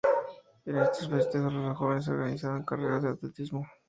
[0.65, 3.67] En estos festejos los jóvenes organizaban carreras de atletismo.